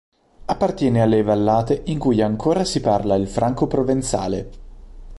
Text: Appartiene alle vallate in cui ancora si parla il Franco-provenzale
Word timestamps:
Appartiene 0.45 1.03
alle 1.03 1.21
vallate 1.21 1.83
in 1.85 1.99
cui 1.99 2.21
ancora 2.23 2.65
si 2.65 2.81
parla 2.81 3.13
il 3.13 3.27
Franco-provenzale 3.27 4.49